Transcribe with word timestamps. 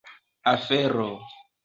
afero 0.53 1.07